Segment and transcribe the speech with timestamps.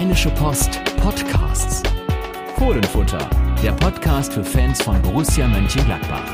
[0.00, 1.82] Rheinische Post Podcasts.
[2.56, 3.28] Fohlenfutter,
[3.62, 6.24] der Podcast für Fans von Borussia Mönchengladbach.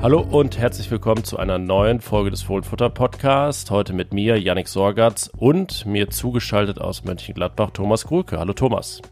[0.00, 3.70] Hallo und herzlich willkommen zu einer neuen Folge des Fohlenfutter Podcasts.
[3.70, 8.38] Heute mit mir, Yannick Sorgatz und mir zugeschaltet aus Mönchengladbach, Thomas Grulke.
[8.38, 9.02] Hallo Thomas.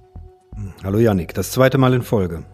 [0.82, 2.44] Hallo Yannick, das zweite Mal in Folge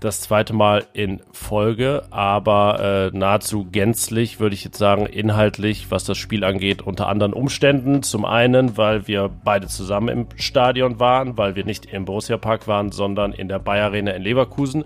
[0.00, 6.04] das zweite Mal in Folge, aber äh, nahezu gänzlich, würde ich jetzt sagen, inhaltlich, was
[6.04, 8.02] das Spiel angeht, unter anderen Umständen.
[8.02, 12.66] Zum einen, weil wir beide zusammen im Stadion waren, weil wir nicht im Borussia Park
[12.66, 14.84] waren, sondern in der Bayer Arena in Leverkusen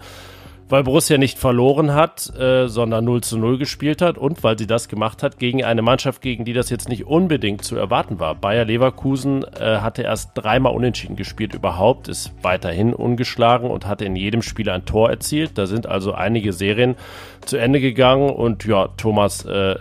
[0.68, 4.66] weil Borussia nicht verloren hat, äh, sondern 0 zu 0 gespielt hat und weil sie
[4.66, 8.34] das gemacht hat gegen eine Mannschaft, gegen die das jetzt nicht unbedingt zu erwarten war.
[8.34, 14.16] Bayer Leverkusen äh, hatte erst dreimal unentschieden gespielt überhaupt, ist weiterhin ungeschlagen und hatte in
[14.16, 15.58] jedem Spiel ein Tor erzielt.
[15.58, 16.96] Da sind also einige Serien
[17.44, 19.76] zu Ende gegangen und ja, Thomas, äh,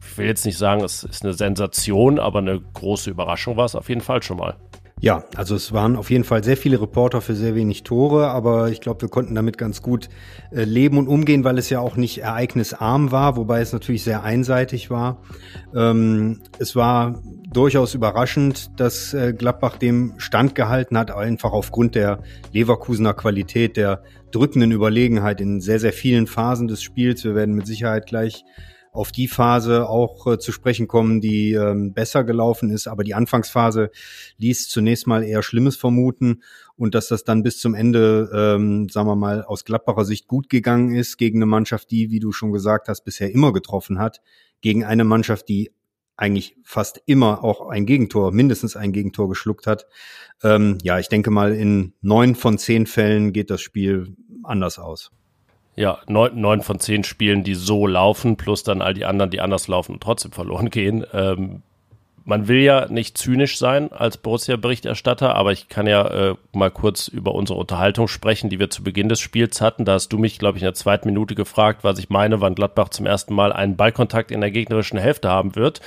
[0.00, 3.76] ich will jetzt nicht sagen, es ist eine Sensation, aber eine große Überraschung war es
[3.76, 4.56] auf jeden Fall schon mal.
[5.00, 8.68] Ja, also es waren auf jeden Fall sehr viele Reporter für sehr wenig Tore, aber
[8.70, 10.08] ich glaube, wir konnten damit ganz gut
[10.50, 14.24] äh, leben und umgehen, weil es ja auch nicht ereignisarm war, wobei es natürlich sehr
[14.24, 15.22] einseitig war.
[15.72, 22.20] Ähm, es war durchaus überraschend, dass äh, Gladbach dem standgehalten hat, einfach aufgrund der
[22.52, 24.02] Leverkusener Qualität, der
[24.32, 27.22] drückenden Überlegenheit in sehr, sehr vielen Phasen des Spiels.
[27.22, 28.44] Wir werden mit Sicherheit gleich
[28.98, 32.88] auf die Phase auch äh, zu sprechen kommen, die ähm, besser gelaufen ist.
[32.88, 33.90] Aber die Anfangsphase
[34.38, 36.42] ließ zunächst mal eher Schlimmes vermuten
[36.74, 40.48] und dass das dann bis zum Ende, ähm, sagen wir mal, aus Gladbacher Sicht gut
[40.48, 44.20] gegangen ist gegen eine Mannschaft, die, wie du schon gesagt hast, bisher immer getroffen hat,
[44.62, 45.70] gegen eine Mannschaft, die
[46.16, 49.86] eigentlich fast immer auch ein Gegentor, mindestens ein Gegentor geschluckt hat.
[50.42, 55.12] Ähm, ja, ich denke mal, in neun von zehn Fällen geht das Spiel anders aus.
[55.78, 59.40] Ja, neun, neun von zehn Spielen, die so laufen, plus dann all die anderen, die
[59.40, 61.06] anders laufen und trotzdem verloren gehen.
[61.12, 61.62] Ähm,
[62.24, 67.06] man will ja nicht zynisch sein als Borussia-Berichterstatter, aber ich kann ja äh, mal kurz
[67.06, 69.84] über unsere Unterhaltung sprechen, die wir zu Beginn des Spiels hatten.
[69.84, 72.56] Da hast du mich, glaube ich, in der zweiten Minute gefragt, was ich meine, wann
[72.56, 75.80] Gladbach zum ersten Mal einen Ballkontakt in der gegnerischen Hälfte haben wird.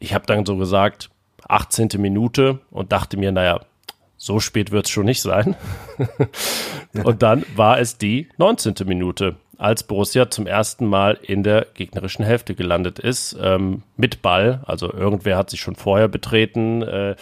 [0.00, 1.10] Ich habe dann so gesagt,
[1.46, 1.90] 18.
[1.98, 3.60] Minute und dachte mir, naja,
[4.24, 5.54] so spät wird es schon nicht sein.
[7.04, 8.74] und dann war es die 19.
[8.86, 14.62] Minute, als Borussia zum ersten Mal in der gegnerischen Hälfte gelandet ist, ähm, mit Ball.
[14.64, 16.80] Also irgendwer hat sich schon vorher betreten.
[16.80, 17.16] Äh,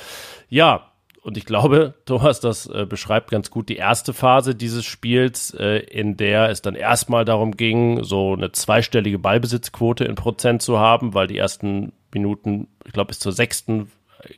[0.48, 0.92] ja,
[1.22, 5.78] und ich glaube, Thomas, das äh, beschreibt ganz gut die erste Phase dieses Spiels, äh,
[5.78, 11.14] in der es dann erstmal darum ging, so eine zweistellige Ballbesitzquote in Prozent zu haben,
[11.14, 13.90] weil die ersten Minuten, ich glaube bis zur sechsten,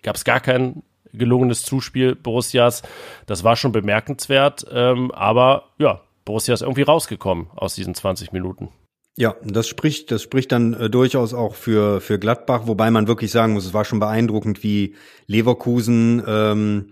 [0.02, 0.82] gab es gar keinen
[1.18, 2.82] gelungenes Zuspiel Borussias.
[3.26, 8.70] Das war schon bemerkenswert, ähm, aber ja, Borussia ist irgendwie rausgekommen aus diesen 20 Minuten.
[9.16, 13.30] Ja, das spricht, das spricht dann äh, durchaus auch für, für Gladbach, wobei man wirklich
[13.30, 14.96] sagen muss, es war schon beeindruckend, wie
[15.28, 16.90] Leverkusen ähm,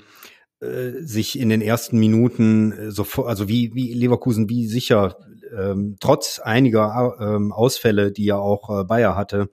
[0.61, 5.17] äh, sich in den ersten Minuten äh, sofort, also wie, wie Leverkusen, wie sicher,
[5.59, 9.51] ähm, trotz einiger ähm, Ausfälle, die ja auch äh, Bayer hatte,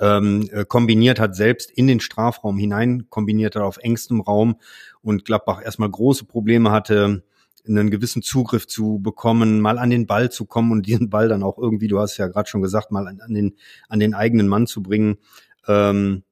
[0.00, 4.56] ähm, äh, kombiniert hat, selbst in den Strafraum hinein kombiniert hat auf engstem Raum
[5.02, 7.24] und Gladbach erstmal große Probleme hatte,
[7.66, 11.42] einen gewissen Zugriff zu bekommen, mal an den Ball zu kommen und diesen Ball dann
[11.42, 13.56] auch irgendwie, du hast ja gerade schon gesagt, mal an, an, den,
[13.88, 15.18] an den eigenen Mann zu bringen.
[15.66, 16.22] Ähm,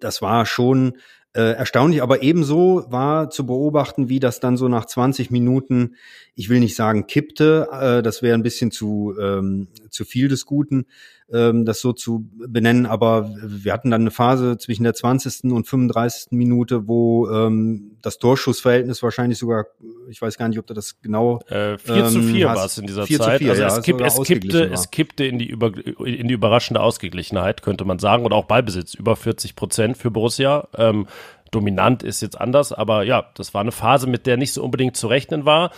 [0.00, 0.94] das war schon
[1.34, 5.96] äh, erstaunlich, aber ebenso war zu beobachten, wie das dann so nach 20 Minuten,
[6.34, 10.46] ich will nicht sagen kippte, äh, das wäre ein bisschen zu, ähm, zu viel des
[10.46, 10.86] Guten,
[11.32, 15.52] ähm, das so zu benennen, aber wir hatten dann eine Phase zwischen der 20.
[15.52, 16.32] und 35.
[16.32, 19.66] Minute, wo ähm, das Torschussverhältnis wahrscheinlich sogar,
[20.10, 22.76] ich weiß gar nicht, ob du das genau äh, 4 zu 4 ähm, war es
[22.76, 23.38] in dieser 4 Zeit.
[23.38, 25.72] 4, also ja, es, kipp, es, kippte, es kippte in die, über,
[26.04, 30.68] in die überraschende Ausgeglichenheit, könnte man sagen, oder auch Ballbesitz, über 40 Prozent für Borussia.
[30.76, 31.06] Ähm,
[31.50, 34.96] dominant ist jetzt anders, aber ja, das war eine Phase, mit der nicht so unbedingt
[34.96, 35.70] zu rechnen war.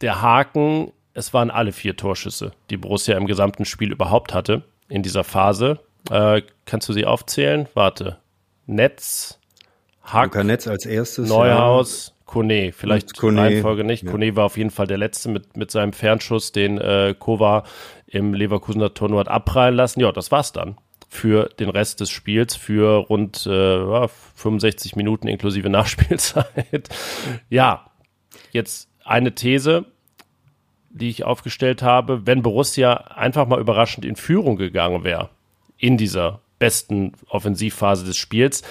[0.00, 5.02] Der Haken, es waren alle vier Torschüsse, die Borussia im gesamten Spiel überhaupt hatte in
[5.02, 5.80] dieser Phase.
[6.10, 7.68] Äh, kannst du sie aufzählen?
[7.74, 8.18] Warte.
[8.66, 9.38] Netz,
[10.02, 11.28] Hack, Luca Netz als erstes.
[11.28, 12.14] Neuhaus, ja.
[12.26, 12.72] Kone.
[12.72, 14.04] Vielleicht Kone, Reihenfolge nicht.
[14.04, 14.10] Ja.
[14.10, 17.64] Kone war auf jeden Fall der Letzte mit, mit seinem Fernschuss, den äh, Kova
[18.06, 20.00] im Leverkusener Tor nur hat abprallen lassen.
[20.00, 20.76] Ja, das war's dann
[21.08, 26.88] für den Rest des Spiels, für rund äh, 65 Minuten inklusive Nachspielzeit.
[27.48, 27.90] ja,
[28.50, 29.86] jetzt eine These
[30.96, 35.30] die ich aufgestellt habe, wenn Borussia einfach mal überraschend in Führung gegangen wäre
[35.78, 38.62] in dieser besten Offensivphase des Spiels,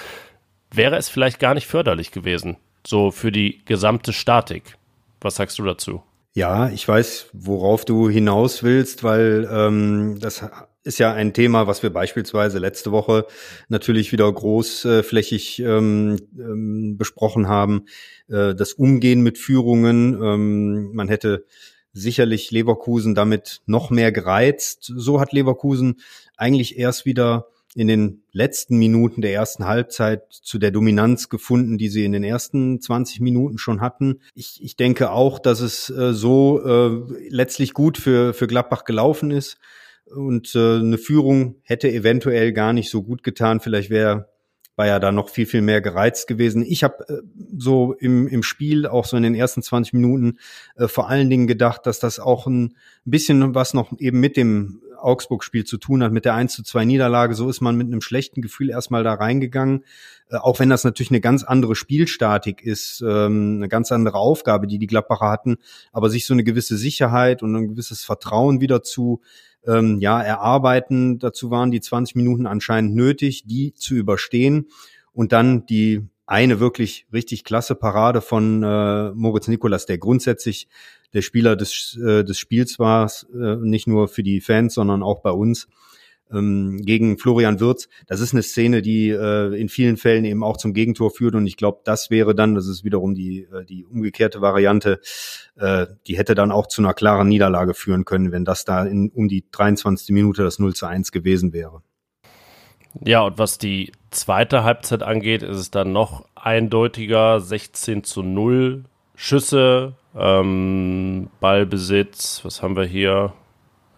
[0.71, 4.77] wäre es vielleicht gar nicht förderlich gewesen, so für die gesamte Statik.
[5.21, 6.01] Was sagst du dazu?
[6.33, 10.43] Ja, ich weiß, worauf du hinaus willst, weil ähm, das
[10.83, 13.25] ist ja ein Thema, was wir beispielsweise letzte Woche
[13.69, 17.85] natürlich wieder großflächig ähm, ähm, besprochen haben.
[18.27, 20.21] Äh, das Umgehen mit Führungen.
[20.21, 21.45] Ähm, man hätte
[21.95, 24.91] sicherlich Leverkusen damit noch mehr gereizt.
[24.95, 26.01] So hat Leverkusen
[26.37, 31.89] eigentlich erst wieder in den letzten Minuten der ersten Halbzeit zu der Dominanz gefunden, die
[31.89, 34.21] sie in den ersten 20 Minuten schon hatten.
[34.33, 39.31] Ich, ich denke auch, dass es äh, so äh, letztlich gut für, für Gladbach gelaufen
[39.31, 39.57] ist.
[40.05, 43.59] Und äh, eine Führung hätte eventuell gar nicht so gut getan.
[43.59, 44.29] Vielleicht wäre
[44.75, 46.63] war ja da noch viel, viel mehr gereizt gewesen.
[46.67, 47.21] Ich habe äh,
[47.57, 50.37] so im, im Spiel, auch so in den ersten 20 Minuten,
[50.75, 52.75] äh, vor allen Dingen gedacht, dass das auch ein
[53.05, 56.83] bisschen was noch eben mit dem Augsburg-Spiel zu tun hat, mit der 1 zu 2
[56.85, 57.35] Niederlage.
[57.35, 59.85] So ist man mit einem schlechten Gefühl erstmal da reingegangen.
[60.29, 64.67] Äh, auch wenn das natürlich eine ganz andere Spielstatik ist, ähm, eine ganz andere Aufgabe,
[64.67, 65.57] die die Gladbacher hatten.
[65.91, 69.21] Aber sich so eine gewisse Sicherheit und ein gewisses Vertrauen wieder zu
[69.67, 71.19] ähm, ja, erarbeiten.
[71.19, 74.67] Dazu waren die 20 Minuten anscheinend nötig, die zu überstehen.
[75.13, 80.67] Und dann die eine wirklich richtig klasse Parade von äh, Moritz Nikolas, der grundsätzlich
[81.13, 85.21] der Spieler des, äh, des Spiels war, äh, nicht nur für die Fans, sondern auch
[85.21, 85.67] bei uns
[86.31, 87.87] ähm, gegen Florian Wirz.
[88.07, 91.45] Das ist eine Szene, die äh, in vielen Fällen eben auch zum Gegentor führt und
[91.47, 94.99] ich glaube, das wäre dann, das ist wiederum die, äh, die umgekehrte Variante,
[95.55, 99.09] äh, die hätte dann auch zu einer klaren Niederlage führen können, wenn das da in,
[99.09, 100.09] um die 23.
[100.09, 101.81] Minute das 0 zu 1 gewesen wäre.
[103.03, 108.85] Ja, und was die zweite Halbzeit angeht, ist es dann noch eindeutiger, 16 zu 0
[109.15, 113.33] Schüsse, ähm, Ballbesitz, was haben wir hier?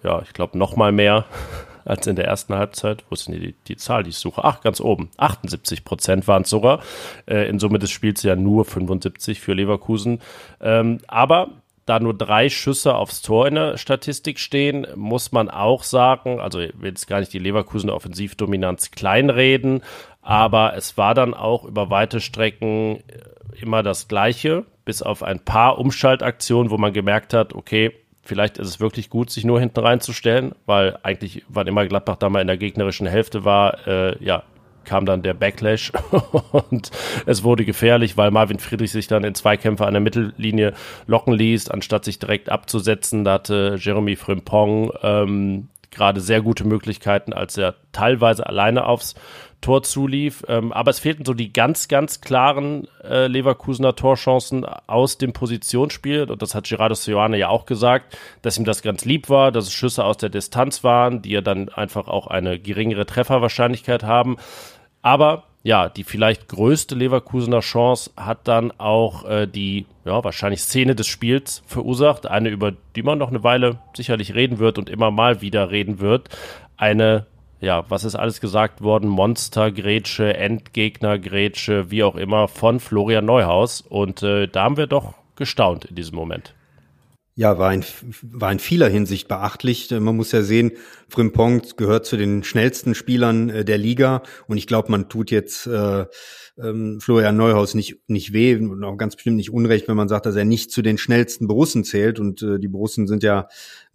[0.04, 1.26] Ja, ich glaube noch mal mehr
[1.88, 3.04] als in der ersten Halbzeit.
[3.10, 4.44] Wo ist denn die, die Zahl, die ich suche?
[4.44, 5.10] Ach, ganz oben.
[5.18, 6.82] 78 Prozent waren es sogar.
[7.26, 10.20] Äh, in Summe des Spiels ja nur 75 für Leverkusen.
[10.62, 11.50] Ähm, aber
[11.88, 16.60] da nur drei Schüsse aufs Tor in der Statistik stehen, muss man auch sagen, also
[16.60, 19.82] ich will jetzt gar nicht die Leverkusen Offensivdominanz kleinreden,
[20.22, 25.40] aber es war dann auch über weite Strecken äh, immer das Gleiche, bis auf ein
[25.40, 27.94] paar Umschaltaktionen, wo man gemerkt hat, okay,
[28.28, 32.30] vielleicht ist es wirklich gut, sich nur hinten reinzustellen, weil eigentlich, wann immer Gladbach da
[32.30, 34.44] mal in der gegnerischen Hälfte war, äh, ja,
[34.84, 35.92] kam dann der Backlash
[36.70, 36.92] und
[37.26, 40.74] es wurde gefährlich, weil Marvin Friedrich sich dann in Zweikämpfe an der Mittellinie
[41.08, 43.24] locken ließ, anstatt sich direkt abzusetzen.
[43.24, 49.16] Da hatte Jeremy Frimpong ähm, gerade sehr gute Möglichkeiten, als er teilweise alleine aufs
[49.62, 50.44] Tor zulief.
[50.48, 56.30] Ähm, aber es fehlten so die ganz, ganz klaren äh, Leverkusener Torchancen aus dem Positionsspiel.
[56.30, 59.66] Und das hat Gerardo Sioane ja auch gesagt, dass ihm das ganz lieb war, dass
[59.66, 64.38] es Schüsse aus der Distanz waren, die ja dann einfach auch eine geringere Trefferwahrscheinlichkeit haben.
[65.02, 70.96] Aber ja, die vielleicht größte Leverkusener Chance hat dann auch äh, die ja, wahrscheinlich Szene
[70.96, 72.26] des Spiels verursacht.
[72.26, 76.00] Eine, über die man noch eine Weile sicherlich reden wird und immer mal wieder reden
[76.00, 76.30] wird.
[76.78, 77.26] Eine
[77.60, 79.10] ja, was ist alles gesagt worden?
[79.10, 83.82] Monster, Grätsche, Endgegner, Grätsche, wie auch immer, von Florian Neuhaus.
[83.82, 86.54] Und äh, da haben wir doch gestaunt in diesem Moment.
[87.40, 87.84] Ja, war in,
[88.24, 89.92] war in vieler Hinsicht beachtlich.
[89.92, 90.72] Man muss ja sehen,
[91.08, 95.68] Frimpong gehört zu den schnellsten Spielern äh, der Liga und ich glaube, man tut jetzt
[95.68, 96.06] äh,
[96.58, 100.26] ähm, Florian Neuhaus nicht, nicht weh und auch ganz bestimmt nicht unrecht, wenn man sagt,
[100.26, 103.48] dass er nicht zu den schnellsten Borussen zählt und äh, die Borussen sind ja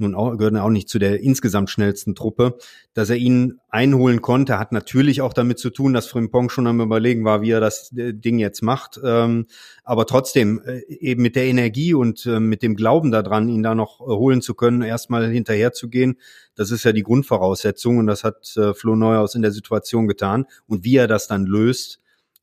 [0.03, 2.59] nun auch, gehören auch nicht zu der insgesamt schnellsten Truppe.
[2.95, 6.81] Dass er ihn einholen konnte, hat natürlich auch damit zu tun, dass Frimpong schon am
[6.81, 9.01] überlegen war, wie er das äh, Ding jetzt macht.
[9.03, 9.47] Ähm,
[9.85, 13.75] aber trotzdem, äh, eben mit der Energie und äh, mit dem Glauben daran, ihn da
[13.75, 16.19] noch holen zu können, erstmal hinterher zu gehen,
[16.55, 20.44] das ist ja die Grundvoraussetzung und das hat Flo Neuhaus in der Situation getan.
[20.67, 21.99] Und wie er das dann löst,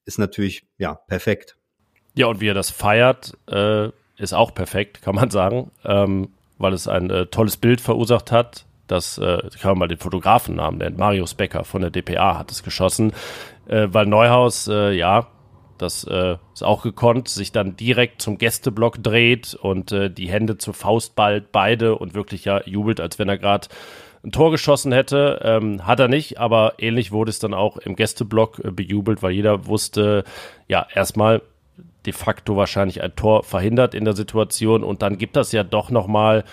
[0.06, 1.58] ist natürlich ja perfekt.
[2.16, 3.38] Ja, und wie er das feiert,
[4.20, 8.66] ist auch perfekt, kann man sagen, ähm, weil es ein äh, tolles Bild verursacht hat.
[8.88, 10.98] Das äh, kann man mal den Fotografen namen nennen.
[10.98, 13.14] Marius Becker von der DPA hat es geschossen,
[13.68, 15.28] äh, weil Neuhaus, äh, ja,
[15.78, 20.58] das äh, ist auch gekonnt, sich dann direkt zum Gästeblock dreht und äh, die Hände
[20.58, 23.70] zur Faust ballt, beide und wirklich ja jubelt, als wenn er gerade
[24.24, 25.40] ein Tor geschossen hätte.
[25.44, 29.32] Ähm, hat er nicht, aber ähnlich wurde es dann auch im Gästeblock äh, bejubelt, weil
[29.32, 30.24] jeder wusste,
[30.68, 31.42] ja, erstmal
[32.06, 35.92] de facto wahrscheinlich ein Tor verhindert in der Situation und dann gibt das ja doch
[35.92, 36.44] nochmal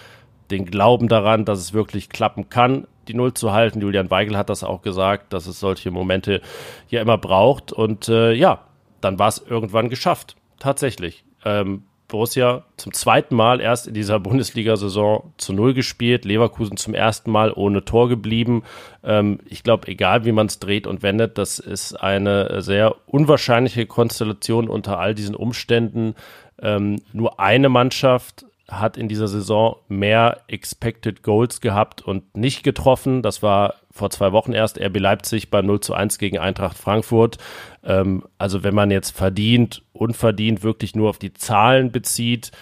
[0.50, 3.80] den Glauben daran, dass es wirklich klappen kann, die Null zu halten.
[3.80, 6.40] Julian Weigel hat das auch gesagt, dass es solche Momente
[6.88, 8.61] ja immer braucht und äh, ja,
[9.00, 10.37] dann war es irgendwann geschafft.
[10.59, 11.25] Tatsächlich.
[11.45, 17.31] Ähm, Borussia zum zweiten Mal erst in dieser Bundesliga-Saison zu Null gespielt, Leverkusen zum ersten
[17.31, 18.63] Mal ohne Tor geblieben.
[19.03, 23.87] Ähm, ich glaube, egal wie man es dreht und wendet, das ist eine sehr unwahrscheinliche
[23.87, 26.15] Konstellation unter all diesen Umständen.
[26.61, 33.23] Ähm, nur eine Mannschaft hat in dieser Saison mehr Expected Goals gehabt und nicht getroffen.
[33.23, 37.38] Das war vor zwei Wochen erst RB Leipzig beim 0 zu 1 gegen Eintracht Frankfurt.
[37.83, 42.53] Ähm, also wenn man jetzt verdient, unverdient wirklich nur auf die Zahlen bezieht,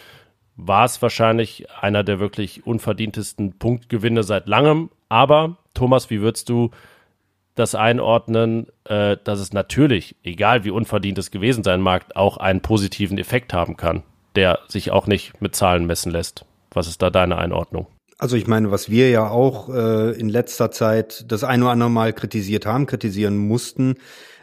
[0.57, 4.91] war es wahrscheinlich einer der wirklich unverdientesten Punktgewinne seit langem.
[5.09, 6.71] Aber Thomas, wie würdest du
[7.55, 12.61] das einordnen, äh, dass es natürlich, egal wie unverdient es gewesen sein mag, auch einen
[12.61, 14.03] positiven Effekt haben kann,
[14.35, 16.45] der sich auch nicht mit Zahlen messen lässt.
[16.73, 17.87] Was ist da deine Einordnung?
[18.19, 21.91] Also ich meine, was wir ja auch äh, in letzter Zeit das ein oder andere
[21.91, 23.95] Mal kritisiert haben, kritisieren mussten,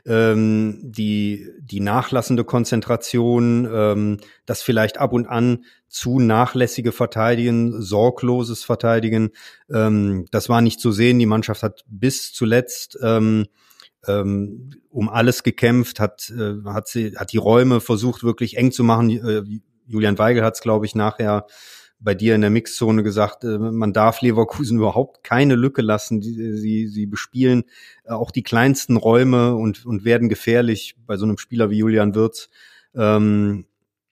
[0.06, 8.64] ähm, die, die nachlassende Konzentration, ähm, das vielleicht ab und an zu nachlässige Verteidigen, sorgloses
[8.64, 9.32] Verteidigen,
[9.72, 11.20] ähm, das war nicht zu sehen.
[11.20, 13.48] Die Mannschaft hat bis zuletzt ähm,
[14.08, 18.84] ähm, um alles gekämpft, hat, äh, hat, sie, hat die Räume versucht, wirklich eng zu
[18.84, 19.10] machen.
[19.10, 19.44] Äh,
[19.86, 21.46] Julian Weigel hat es, glaube ich, nachher
[22.02, 26.22] bei dir in der Mixzone gesagt, äh, man darf Leverkusen überhaupt keine Lücke lassen.
[26.22, 27.64] Sie, sie bespielen
[28.04, 30.96] äh, auch die kleinsten Räume und, und werden gefährlich.
[31.06, 32.50] Bei so einem Spieler wie Julian Wirz
[32.96, 33.66] ähm,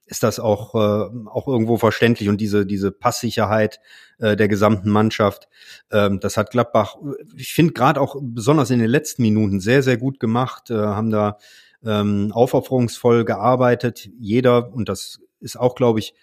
[0.06, 2.30] ist das auch, äh, auch irgendwo verständlich.
[2.30, 3.80] Und diese, diese Passsicherheit
[4.20, 5.48] äh, der gesamten Mannschaft,
[5.92, 6.96] ähm, das hat Gladbach,
[7.36, 11.10] ich finde gerade auch besonders in den letzten Minuten sehr, sehr gut gemacht, äh, haben
[11.10, 11.38] da
[11.84, 14.10] ähm, aufopferungsvoll gearbeitet.
[14.20, 16.14] Jeder, und das ist auch, glaube ich,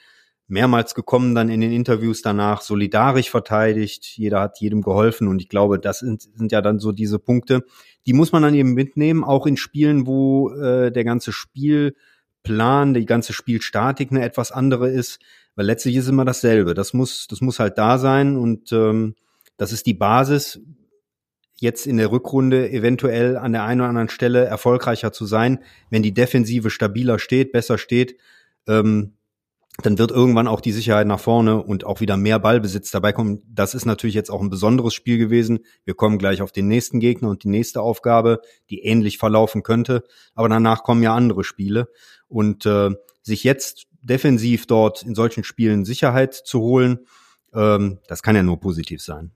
[0.48, 5.48] mehrmals gekommen dann in den Interviews danach, solidarisch verteidigt, jeder hat jedem geholfen und ich
[5.48, 7.64] glaube, das sind, sind ja dann so diese Punkte,
[8.06, 13.06] die muss man dann eben mitnehmen, auch in Spielen, wo äh, der ganze Spielplan, die
[13.06, 15.18] ganze Spielstatik eine etwas andere ist,
[15.56, 16.74] weil letztlich ist immer dasselbe.
[16.74, 19.16] Das muss, das muss halt da sein und ähm,
[19.56, 20.60] das ist die Basis,
[21.58, 25.60] jetzt in der Rückrunde eventuell an der einen oder anderen Stelle erfolgreicher zu sein,
[25.90, 28.16] wenn die Defensive stabiler steht, besser steht.
[28.68, 29.15] Ähm,
[29.82, 33.42] dann wird irgendwann auch die Sicherheit nach vorne und auch wieder mehr Ballbesitz dabei kommen.
[33.46, 35.60] Das ist natürlich jetzt auch ein besonderes Spiel gewesen.
[35.84, 38.40] Wir kommen gleich auf den nächsten Gegner und die nächste Aufgabe,
[38.70, 40.04] die ähnlich verlaufen könnte.
[40.34, 41.88] Aber danach kommen ja andere Spiele.
[42.28, 42.90] Und äh,
[43.22, 47.00] sich jetzt defensiv dort in solchen Spielen Sicherheit zu holen,
[47.54, 49.32] ähm, das kann ja nur positiv sein.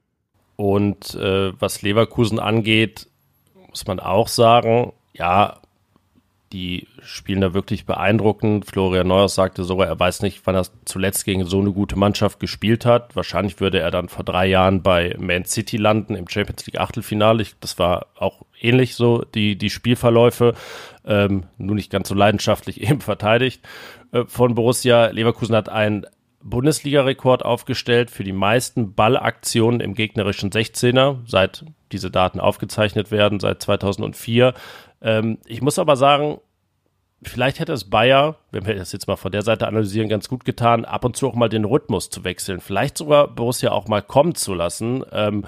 [0.56, 3.08] Und äh, was Leverkusen angeht,
[3.68, 5.60] muss man auch sagen, ja,
[6.52, 8.66] die spielen da wirklich beeindruckend.
[8.66, 12.40] Florian Neuers sagte sogar, er weiß nicht, wann er zuletzt gegen so eine gute Mannschaft
[12.40, 13.14] gespielt hat.
[13.14, 17.44] Wahrscheinlich würde er dann vor drei Jahren bei Man City landen im Champions League Achtelfinale.
[17.60, 20.54] Das war auch ähnlich so, die, die Spielverläufe.
[21.04, 23.64] Ähm, nur nicht ganz so leidenschaftlich eben verteidigt
[24.12, 25.06] äh, von Borussia.
[25.06, 26.06] Leverkusen hat einen
[26.42, 33.62] Bundesliga-Rekord aufgestellt für die meisten Ballaktionen im gegnerischen 16er, seit diese Daten aufgezeichnet werden, seit
[33.62, 34.54] 2004.
[35.02, 36.38] Ähm, ich muss aber sagen,
[37.22, 40.44] vielleicht hätte es Bayer, wenn wir das jetzt mal von der Seite analysieren, ganz gut
[40.44, 42.60] getan, ab und zu auch mal den Rhythmus zu wechseln.
[42.60, 45.04] Vielleicht sogar Borussia auch mal kommen zu lassen.
[45.12, 45.44] Ähm,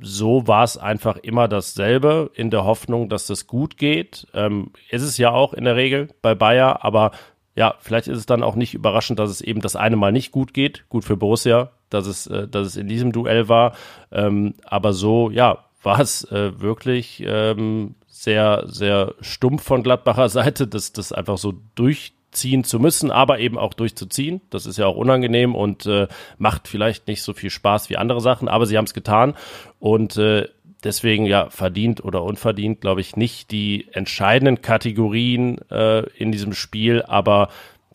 [0.00, 4.26] so war es einfach immer dasselbe, in der Hoffnung, dass das gut geht.
[4.32, 7.10] Ähm, ist es ja auch in der Regel bei Bayer, aber
[7.56, 10.30] ja, vielleicht ist es dann auch nicht überraschend, dass es eben das eine Mal nicht
[10.30, 10.88] gut geht.
[10.88, 13.74] Gut für Borussia, dass es, äh, dass es in diesem Duell war.
[14.12, 20.66] Ähm, aber so, ja, war es äh, wirklich ähm, sehr, sehr stumpf von Gladbacher Seite,
[20.66, 24.40] das, das einfach so durchziehen zu müssen, aber eben auch durchzuziehen.
[24.50, 28.20] Das ist ja auch unangenehm und äh, macht vielleicht nicht so viel Spaß wie andere
[28.20, 29.34] Sachen, aber sie haben es getan
[29.78, 30.48] und äh,
[30.82, 37.02] deswegen ja verdient oder unverdient, glaube ich, nicht die entscheidenden Kategorien äh, in diesem Spiel,
[37.02, 37.50] aber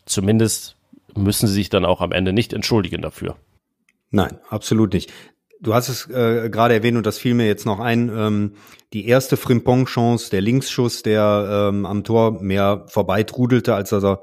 [0.05, 0.77] zumindest
[1.15, 3.35] müssen sie sich dann auch am Ende nicht entschuldigen dafür.
[4.09, 5.11] Nein, absolut nicht.
[5.63, 8.11] Du hast es äh, gerade erwähnt und das fiel mir jetzt noch ein.
[8.13, 8.51] Ähm,
[8.91, 14.21] die erste Frimpong-Chance, der Linksschuss, der ähm, am Tor mehr vorbeitrudelte, als dass er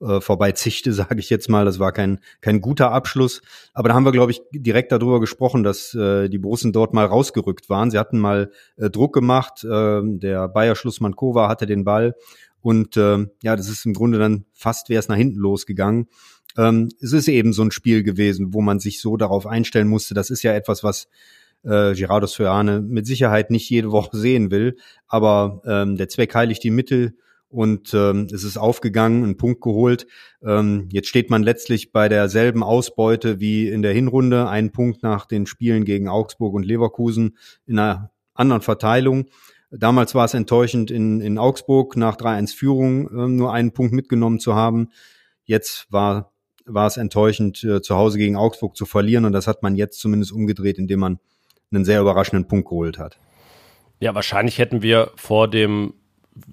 [0.00, 1.64] äh, vorbeizichte, sage ich jetzt mal.
[1.64, 3.40] Das war kein, kein guter Abschluss.
[3.72, 7.06] Aber da haben wir, glaube ich, direkt darüber gesprochen, dass äh, die Borussen dort mal
[7.06, 7.92] rausgerückt waren.
[7.92, 9.62] Sie hatten mal äh, Druck gemacht.
[9.62, 12.16] Äh, der Bayer-Schlussmann Kova hatte den Ball.
[12.62, 16.08] Und äh, ja, das ist im Grunde dann fast wäre es nach hinten losgegangen.
[16.56, 20.14] Ähm, es ist eben so ein Spiel gewesen, wo man sich so darauf einstellen musste.
[20.14, 21.08] Das ist ja etwas, was
[21.62, 24.76] äh, Gerardo Soane mit Sicherheit nicht jede Woche sehen will.
[25.06, 27.14] Aber ähm, der Zweck heiligt die Mittel
[27.48, 30.06] und ähm, es ist aufgegangen, einen Punkt geholt.
[30.42, 35.26] Ähm, jetzt steht man letztlich bei derselben Ausbeute wie in der Hinrunde, einen Punkt nach
[35.26, 39.26] den Spielen gegen Augsburg und Leverkusen in einer anderen Verteilung.
[39.72, 44.38] Damals war es enttäuschend, in, in Augsburg nach 3-1 Führung äh, nur einen Punkt mitgenommen
[44.38, 44.88] zu haben.
[45.44, 46.32] Jetzt war
[46.66, 49.24] war es enttäuschend, äh, zu Hause gegen Augsburg zu verlieren.
[49.24, 51.18] Und das hat man jetzt zumindest umgedreht, indem man
[51.72, 53.18] einen sehr überraschenden Punkt geholt hat.
[54.00, 55.94] Ja, wahrscheinlich hätten wir vor dem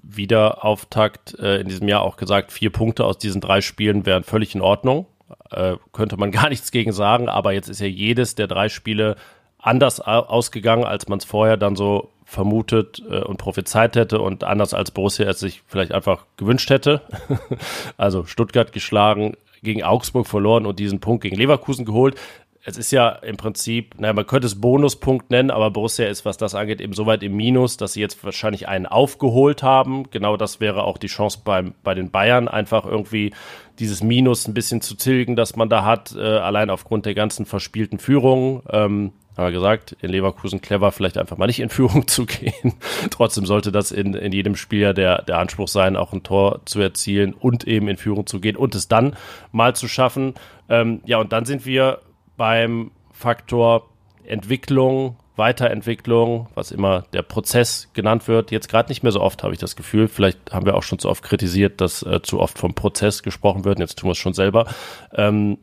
[0.02, 4.54] Wiederauftakt äh, in diesem Jahr auch gesagt, vier Punkte aus diesen drei Spielen wären völlig
[4.54, 5.06] in Ordnung.
[5.50, 9.16] äh, könnte man gar nichts gegen sagen, aber jetzt ist ja jedes der drei Spiele
[9.58, 14.74] anders ausgegangen, als man es vorher dann so vermutet äh, und prophezeit hätte und anders
[14.74, 17.00] als Borussia es sich vielleicht einfach gewünscht hätte.
[17.96, 22.16] also Stuttgart geschlagen, gegen Augsburg verloren und diesen Punkt gegen Leverkusen geholt.
[22.64, 26.36] Es ist ja im Prinzip, naja, man könnte es Bonuspunkt nennen, aber Borussia ist, was
[26.36, 30.10] das angeht, eben so weit im Minus, dass sie jetzt wahrscheinlich einen aufgeholt haben.
[30.10, 33.32] Genau das wäre auch die Chance beim, bei den Bayern, einfach irgendwie
[33.78, 37.46] dieses Minus ein bisschen zu tilgen, das man da hat, äh, allein aufgrund der ganzen
[37.46, 38.62] verspielten Führungen.
[38.70, 42.74] Ähm, haben wir gesagt, in Leverkusen clever, vielleicht einfach mal nicht in Führung zu gehen.
[43.10, 46.60] Trotzdem sollte das in, in jedem Spiel ja der, der Anspruch sein, auch ein Tor
[46.64, 49.16] zu erzielen und eben in Führung zu gehen und es dann
[49.52, 50.34] mal zu schaffen.
[50.68, 52.00] Ähm, ja, und dann sind wir
[52.36, 53.88] beim Faktor
[54.24, 58.50] Entwicklung, Weiterentwicklung, was immer der Prozess genannt wird.
[58.50, 60.08] Jetzt gerade nicht mehr so oft, habe ich das Gefühl.
[60.08, 63.64] Vielleicht haben wir auch schon zu oft kritisiert, dass äh, zu oft vom Prozess gesprochen
[63.64, 63.78] wird.
[63.78, 64.66] Jetzt tun wir es schon selber.
[65.14, 65.58] Ähm,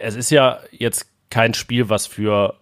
[0.00, 2.54] es ist ja jetzt kein Spiel, was für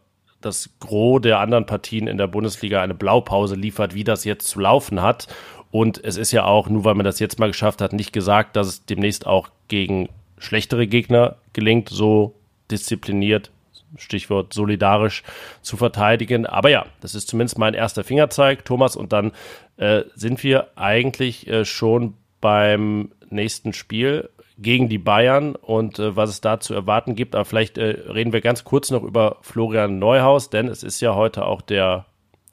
[0.47, 4.61] das Gros der anderen Partien in der Bundesliga eine Blaupause liefert, wie das jetzt zu
[4.61, 5.27] laufen hat.
[5.71, 8.57] Und es ist ja auch, nur weil man das jetzt mal geschafft hat, nicht gesagt,
[8.57, 12.35] dass es demnächst auch gegen schlechtere Gegner gelingt, so
[12.71, 13.51] diszipliniert,
[13.97, 15.23] Stichwort solidarisch
[15.63, 16.47] zu verteidigen.
[16.47, 18.97] Aber ja, das ist zumindest mein erster Fingerzeig, Thomas.
[18.97, 19.33] Und dann
[19.77, 26.31] äh, sind wir eigentlich äh, schon beim nächsten Spiel gegen die Bayern und äh, was
[26.31, 27.35] es da zu erwarten gibt.
[27.35, 31.15] Aber vielleicht äh, reden wir ganz kurz noch über Florian Neuhaus, denn es ist ja
[31.15, 32.07] heute auch der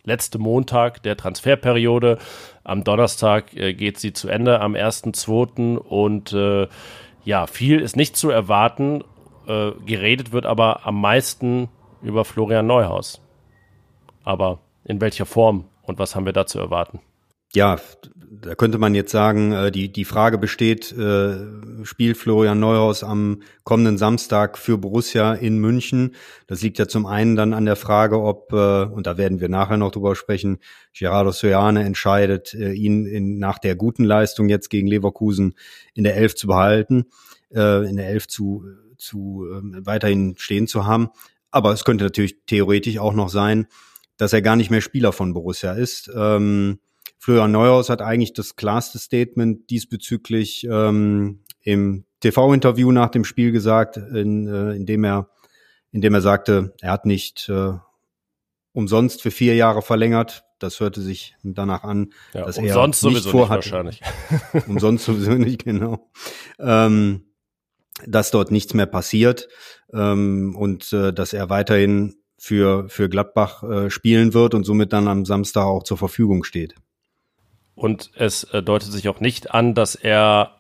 [0.04, 2.18] letzte Montag der Transferperiode.
[2.64, 5.78] Am Donnerstag äh, geht sie zu Ende, am 1.2.
[5.78, 6.68] Und äh,
[7.24, 9.04] ja, viel ist nicht zu erwarten.
[9.48, 11.70] Äh, geredet wird aber am meisten
[12.02, 13.22] über Florian Neuhaus.
[14.24, 17.00] Aber in welcher Form und was haben wir da zu erwarten?
[17.54, 17.78] Ja,
[18.42, 21.36] da könnte man jetzt sagen, äh, die, die Frage besteht, äh,
[21.84, 26.16] spielt Florian Neuhaus am kommenden Samstag für Borussia in München?
[26.48, 29.50] Das liegt ja zum einen dann an der Frage, ob, äh, und da werden wir
[29.50, 30.60] nachher noch drüber sprechen,
[30.98, 35.56] Gerardo Sojane entscheidet, ihn in, nach der guten Leistung jetzt gegen Leverkusen
[35.94, 37.06] in der Elf zu behalten,
[37.50, 38.66] in der Elf zu,
[38.98, 41.10] zu ähm, weiterhin stehen zu haben.
[41.50, 43.68] Aber es könnte natürlich theoretisch auch noch sein,
[44.18, 46.12] dass er gar nicht mehr Spieler von Borussia ist.
[46.16, 46.80] Ähm,
[47.24, 53.96] Florian Neuhaus hat eigentlich das klarste Statement diesbezüglich ähm, im TV-Interview nach dem Spiel gesagt,
[53.96, 55.30] in, äh, in dem er,
[55.92, 57.76] in dem er sagte, er hat nicht äh,
[58.74, 60.44] umsonst für vier Jahre verlängert.
[60.60, 63.60] Das hörte sich danach an, ja, dass er nicht sowieso vorhat.
[63.60, 64.02] Nicht wahrscheinlich.
[64.68, 66.12] umsonst sowieso nicht, genau.
[66.60, 67.24] Ähm,
[68.06, 69.48] dass dort nichts mehr passiert
[69.94, 75.08] ähm, und äh, dass er weiterhin für, für Gladbach äh, spielen wird und somit dann
[75.08, 76.76] am Samstag auch zur Verfügung steht.
[77.76, 80.52] Und es äh, deutet sich auch nicht an, dass er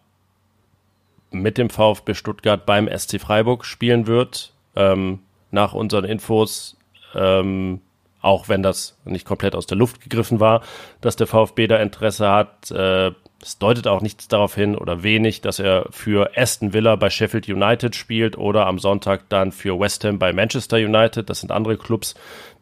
[1.32, 4.54] mit dem VfB Stuttgart beim SC Freiburg spielen wird.
[4.76, 5.20] Ähm,
[5.52, 6.78] nach unseren Infos,
[7.14, 7.82] ähm,
[8.22, 10.64] auch wenn das nicht komplett aus der Luft gegriffen war,
[11.02, 12.72] dass der VfB da Interesse hat.
[12.72, 17.10] Äh, es deutet auch nichts darauf hin oder wenig, dass er für Aston Villa bei
[17.10, 21.30] Sheffield United spielt oder am Sonntag dann für West Ham bei Manchester United.
[21.30, 22.16] Das sind andere Clubs,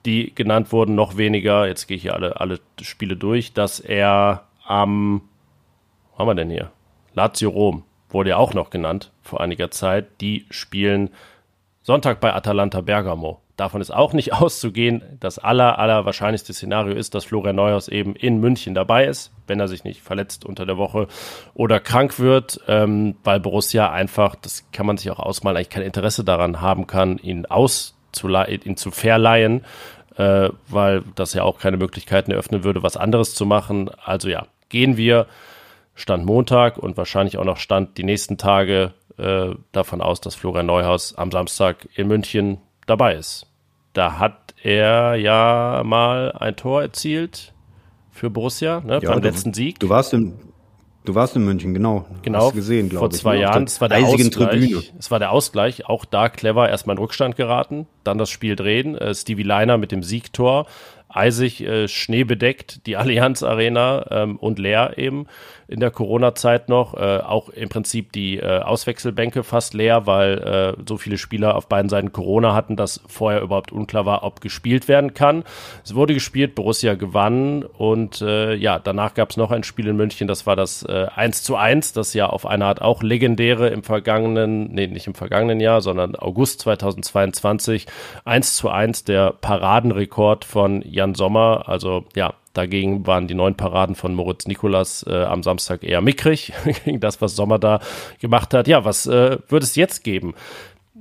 [0.06, 1.68] die genannt wurden, noch weniger.
[1.68, 5.22] Jetzt gehe ich hier alle, alle Spiele durch, dass er am,
[6.12, 6.72] was haben wir denn hier?
[7.14, 10.22] Lazio Rom wurde ja auch noch genannt vor einiger Zeit.
[10.22, 11.10] Die spielen
[11.82, 13.42] Sonntag bei Atalanta Bergamo.
[13.58, 15.18] Davon ist auch nicht auszugehen.
[15.20, 19.60] Das aller, aller wahrscheinlichste Szenario ist, dass Florian Neuhaus eben in München dabei ist, wenn
[19.60, 21.08] er sich nicht verletzt unter der Woche
[21.54, 25.84] oder krank wird, ähm, weil Borussia einfach, das kann man sich auch ausmalen, eigentlich kein
[25.84, 27.46] Interesse daran haben kann, ihn
[28.12, 29.64] auszuleihen, ihn zu verleihen
[30.18, 33.90] äh, weil das ja auch keine Möglichkeiten eröffnen würde, was anderes zu machen.
[34.04, 35.28] Also ja, gehen wir
[35.96, 40.66] Stand Montag und wahrscheinlich auch noch Stand die nächsten Tage äh, davon aus, dass Florian
[40.66, 43.48] Neuhaus am Samstag in München dabei ist.
[43.94, 47.54] Da hat er ja mal ein Tor erzielt
[48.12, 49.80] für Borussia ne, ja, beim letzten Sieg.
[49.80, 50.34] Du warst im,
[51.04, 52.06] Du warst in München, genau.
[52.22, 52.48] Genau.
[52.48, 53.12] Hast gesehen, glaube ich.
[53.12, 53.42] Vor zwei ne?
[53.42, 53.64] Jahren.
[53.64, 54.30] Es war der Ausgleich.
[54.30, 54.84] Tribüne.
[55.00, 55.86] Es war der Ausgleich.
[55.88, 57.88] Auch da clever erstmal in Rückstand geraten.
[58.04, 58.96] Dann das Spiel drehen.
[58.96, 60.68] Äh, Stevie Leiner mit dem Siegtor
[61.14, 65.28] eisig, äh, schneebedeckt, die Allianz Arena ähm, und leer eben
[65.72, 66.94] in der Corona-Zeit noch.
[66.96, 70.38] Äh, auch im Prinzip die äh, Auswechselbänke fast leer, weil
[70.78, 74.42] äh, so viele Spieler auf beiden Seiten Corona hatten, dass vorher überhaupt unklar war, ob
[74.42, 75.44] gespielt werden kann.
[75.84, 79.98] Es wurde gespielt, Borussia gewann und äh, ja, danach gab es noch ein Spiel in
[79.98, 83.68] München, das war das äh, 1 zu 1, das ja auf eine Art auch legendäre
[83.70, 87.86] im vergangenen, nee, nicht im vergangenen Jahr, sondern August 2022,
[88.26, 91.64] 1 zu 1, der Paradenrekord von Jan Jan Sommer.
[91.68, 96.54] Also ja, dagegen waren die neun Paraden von Moritz Nikolas äh, am Samstag eher mickrig
[96.86, 97.80] gegen das, was Sommer da
[98.20, 98.68] gemacht hat.
[98.68, 100.34] Ja, was äh, wird es jetzt geben?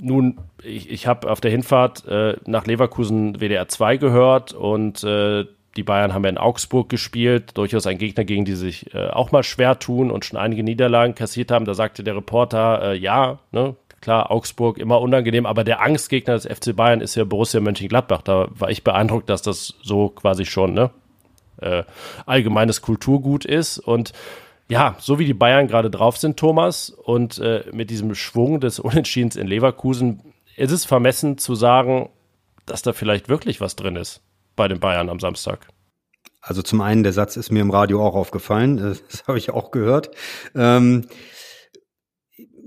[0.03, 5.45] nun, ich, ich habe auf der Hinfahrt äh, nach Leverkusen WDR 2 gehört und äh,
[5.77, 9.31] die Bayern haben ja in Augsburg gespielt, durchaus ein Gegner, gegen die sich äh, auch
[9.31, 11.65] mal schwer tun und schon einige Niederlagen kassiert haben.
[11.65, 16.47] Da sagte der Reporter, äh, ja, ne, klar, Augsburg immer unangenehm, aber der Angstgegner des
[16.47, 18.23] FC Bayern ist ja Borussia Mönchengladbach.
[18.23, 20.91] Da war ich beeindruckt, dass das so quasi schon ne,
[21.61, 21.85] äh,
[22.27, 24.13] allgemeines Kulturgut ist und
[24.69, 28.79] ja, so wie die Bayern gerade drauf sind, Thomas, und äh, mit diesem Schwung des
[28.79, 30.21] Unentschiedens in Leverkusen,
[30.57, 32.09] ist es vermessen zu sagen,
[32.67, 34.23] dass da vielleicht wirklich was drin ist
[34.55, 35.67] bei den Bayern am Samstag.
[36.41, 38.77] Also zum einen, der Satz ist mir im Radio auch aufgefallen,
[39.11, 40.11] das habe ich auch gehört.
[40.55, 41.07] Ähm,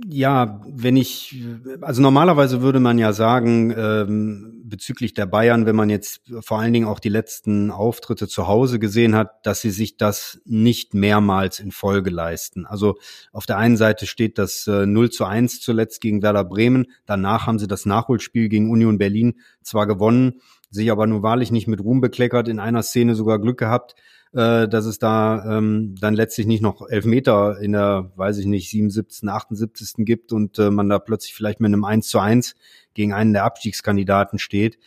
[0.09, 1.43] ja, wenn ich,
[1.81, 6.73] also normalerweise würde man ja sagen, ähm, bezüglich der Bayern, wenn man jetzt vor allen
[6.73, 11.59] Dingen auch die letzten Auftritte zu Hause gesehen hat, dass sie sich das nicht mehrmals
[11.59, 12.65] in Folge leisten.
[12.65, 12.95] Also
[13.31, 17.47] auf der einen Seite steht das äh, 0 zu 1 zuletzt gegen Werder Bremen, danach
[17.47, 21.81] haben sie das Nachholspiel gegen Union Berlin zwar gewonnen, sich aber nur wahrlich nicht mit
[21.81, 23.95] Ruhm bekleckert, in einer Szene sogar Glück gehabt,
[24.33, 28.69] äh, dass es da ähm, dann letztlich nicht noch Elfmeter in der, weiß ich nicht,
[28.69, 30.05] 77., 78.
[30.05, 32.55] gibt und äh, man da plötzlich vielleicht mit einem 1 zu 1
[32.93, 34.79] gegen einen der Abstiegskandidaten steht.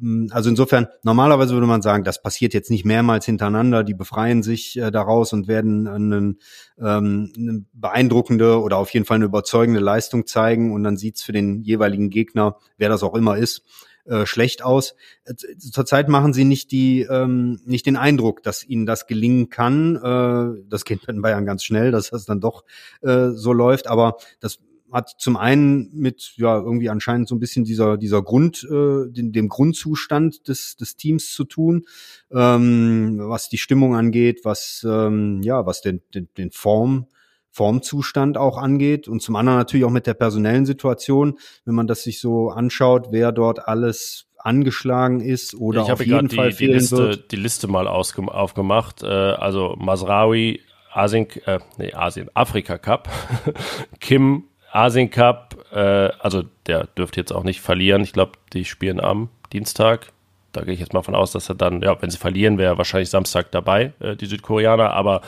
[0.00, 4.42] Ähm, also insofern, normalerweise würde man sagen, das passiert jetzt nicht mehrmals hintereinander, die befreien
[4.42, 6.38] sich äh, daraus und werden einen,
[6.78, 11.32] ähm, eine beeindruckende oder auf jeden Fall eine überzeugende Leistung zeigen und dann sieht's für
[11.32, 13.64] den jeweiligen Gegner, wer das auch immer ist,
[14.04, 14.94] äh, schlecht aus.
[15.24, 19.96] Äh, zurzeit machen sie nicht die ähm, nicht den Eindruck, dass ihnen das gelingen kann.
[19.96, 22.64] Äh, das geht in Bayern ganz schnell, dass das dann doch
[23.02, 23.86] äh, so läuft.
[23.86, 24.58] Aber das
[24.92, 29.32] hat zum einen mit ja irgendwie anscheinend so ein bisschen dieser dieser Grund äh, dem,
[29.32, 31.86] dem Grundzustand des des Teams zu tun,
[32.30, 37.06] ähm, was die Stimmung angeht, was ähm, ja was den den, den Form
[37.52, 42.02] Formzustand auch angeht und zum anderen natürlich auch mit der personellen Situation, wenn man das
[42.02, 46.56] sich so anschaut, wer dort alles angeschlagen ist oder ich auf jeden die, Fall die
[46.56, 47.30] fehlen Liste, wird.
[47.30, 49.02] die Liste mal aufgemacht.
[49.02, 50.60] Äh, also Masraoui,
[50.92, 53.08] Asien, äh, nee, Asien, Afrika Cup,
[54.00, 55.78] Kim, Asien Cup, äh,
[56.18, 58.02] also der dürfte jetzt auch nicht verlieren.
[58.02, 60.12] Ich glaube, die spielen am Dienstag.
[60.52, 62.74] Da gehe ich jetzt mal von aus, dass er dann, ja, wenn sie verlieren, wäre
[62.74, 65.20] er wahrscheinlich Samstag dabei, äh, die Südkoreaner, aber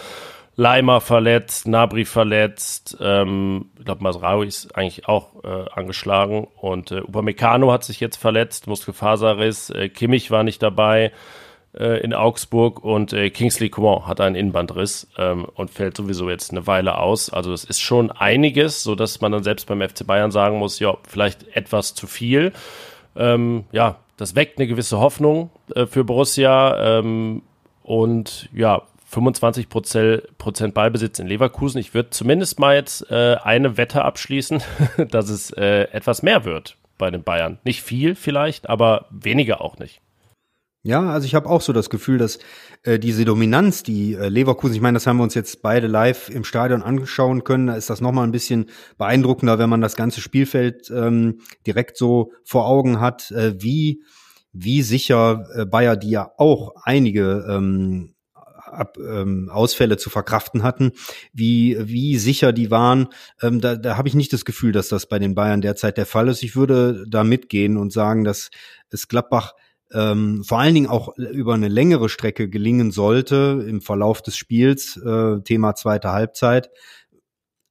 [0.56, 7.00] Leimer verletzt, Nabri verletzt, ähm, ich glaube Masraoui ist eigentlich auch äh, angeschlagen und äh,
[7.00, 11.12] Upamecano hat sich jetzt verletzt, Muskelfaserriss, äh, Kimmich war nicht dabei
[11.76, 16.52] äh, in Augsburg und äh, Kingsley Coman hat einen Innenbandriss ähm, und fällt sowieso jetzt
[16.52, 17.30] eine Weile aus.
[17.30, 20.78] Also es ist schon einiges, so dass man dann selbst beim FC Bayern sagen muss,
[20.78, 22.52] ja, vielleicht etwas zu viel.
[23.16, 27.42] Ähm, ja, das weckt eine gewisse Hoffnung äh, für Borussia ähm,
[27.82, 28.82] und ja,
[29.14, 31.78] 25 Prozent Ballbesitz in Leverkusen.
[31.78, 34.62] Ich würde zumindest mal jetzt äh, eine Wette abschließen,
[35.10, 37.58] dass es äh, etwas mehr wird bei den Bayern.
[37.64, 40.00] Nicht viel vielleicht, aber weniger auch nicht.
[40.86, 42.38] Ja, also ich habe auch so das Gefühl, dass
[42.82, 46.28] äh, diese Dominanz, die äh, Leverkusen, ich meine, das haben wir uns jetzt beide live
[46.28, 48.66] im Stadion anschauen können, da ist das nochmal ein bisschen
[48.98, 54.02] beeindruckender, wenn man das ganze Spielfeld ähm, direkt so vor Augen hat, äh, wie
[54.52, 58.13] wie sicher äh, Bayer, die ja auch einige ähm,
[58.74, 60.92] Ab, ähm, Ausfälle zu verkraften hatten,
[61.32, 63.08] wie, wie sicher die waren.
[63.42, 66.06] Ähm, da da habe ich nicht das Gefühl, dass das bei den Bayern derzeit der
[66.06, 66.42] Fall ist.
[66.42, 68.50] Ich würde da mitgehen und sagen, dass
[68.90, 69.54] es Gladbach
[69.92, 74.96] ähm, vor allen Dingen auch über eine längere Strecke gelingen sollte im Verlauf des Spiels,
[74.96, 76.70] äh, Thema zweite Halbzeit.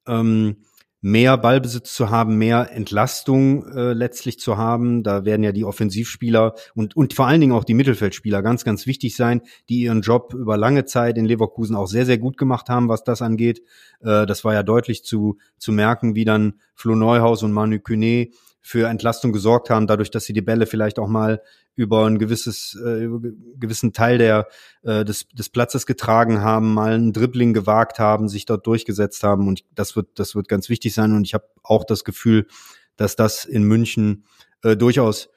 [0.08, 0.58] Ähm,
[1.04, 5.04] mehr Ballbesitz zu haben, mehr Entlastung äh, letztlich zu haben.
[5.04, 8.88] Da werden ja die Offensivspieler und, und vor allen Dingen auch die Mittelfeldspieler ganz, ganz
[8.88, 12.70] wichtig sein, die ihren Job über lange Zeit in Leverkusen auch sehr, sehr gut gemacht
[12.70, 13.62] haben, was das angeht.
[14.00, 18.34] Äh, das war ja deutlich zu, zu merken, wie dann Flo Neuhaus und Manu Cunet
[18.66, 21.42] für Entlastung gesorgt haben, dadurch, dass sie die Bälle vielleicht auch mal
[21.76, 23.10] über ein gewisses, äh,
[23.58, 24.48] gewissen Teil der,
[24.84, 29.50] äh, des, des Platzes getragen haben, mal ein Dribbling gewagt haben, sich dort durchgesetzt haben.
[29.50, 31.12] Und das wird, das wird ganz wichtig sein.
[31.12, 32.48] Und ich habe auch das Gefühl,
[32.96, 34.24] dass das in München
[34.64, 35.30] äh, durchaus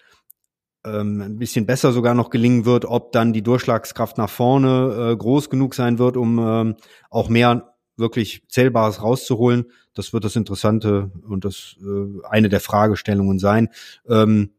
[0.85, 5.17] ähm, ein bisschen besser sogar noch gelingen wird, ob dann die Durchschlagskraft nach vorne äh,
[5.17, 6.77] groß genug sein wird, um ähm,
[7.11, 9.67] auch mehr wirklich Zählbares rauszuholen.
[9.95, 13.71] Das wird das Interessante und das äh, eine der Fragestellungen sein.
[14.09, 14.51] Ähm,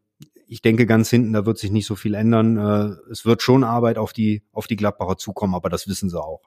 [0.47, 2.57] ich denke ganz hinten, da wird sich nicht so viel ändern.
[2.57, 6.21] Äh, es wird schon Arbeit auf die, auf die Gladbacher zukommen, aber das wissen sie
[6.21, 6.41] auch.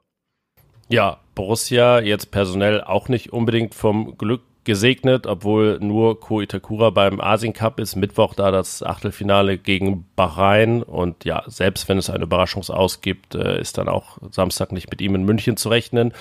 [0.88, 7.20] Ja, Borussia jetzt personell auch nicht unbedingt vom Glück gesegnet, obwohl nur Ko Itakura beim
[7.20, 7.96] Asien Cup ist.
[7.96, 13.60] Mittwoch da das Achtelfinale gegen Bahrain und ja, selbst wenn es eine Überraschungsaus gibt, äh,
[13.60, 16.12] ist dann auch Samstag nicht mit ihm in München zu rechnen.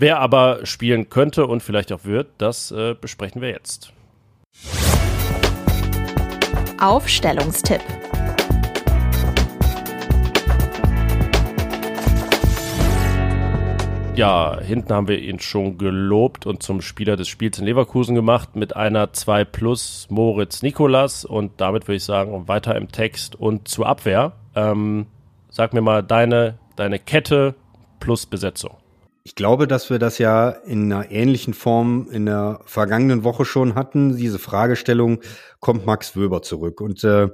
[0.00, 3.92] Wer aber spielen könnte und vielleicht auch wird, das äh, besprechen wir jetzt.
[6.80, 7.80] Aufstellungstipp.
[14.14, 18.54] Ja, hinten haben wir ihn schon gelobt und zum Spieler des Spiels in Leverkusen gemacht
[18.54, 23.66] mit einer 2 plus Moritz Nikolas und damit würde ich sagen, weiter im Text und
[23.66, 24.32] zur Abwehr.
[24.54, 25.06] Ähm,
[25.50, 27.56] sag mir mal deine, deine Kette
[27.98, 28.76] plus Besetzung.
[29.28, 33.74] Ich glaube, dass wir das ja in einer ähnlichen Form in der vergangenen Woche schon
[33.74, 34.16] hatten.
[34.16, 35.20] Diese Fragestellung
[35.60, 36.80] kommt Max Wöber zurück.
[36.80, 37.28] Und äh,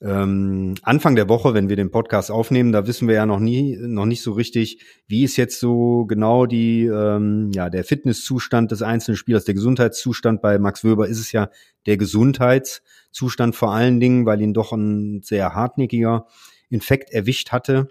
[0.00, 3.76] ähm, Anfang der Woche, wenn wir den Podcast aufnehmen, da wissen wir ja noch nie,
[3.78, 8.80] noch nicht so richtig, wie ist jetzt so genau die, ähm, ja, der Fitnesszustand des
[8.80, 11.50] einzelnen Spielers, der Gesundheitszustand bei Max Wöber ist es ja
[11.84, 16.26] der Gesundheitszustand vor allen Dingen, weil ihn doch ein sehr hartnäckiger
[16.70, 17.88] Infekt erwischt hatte.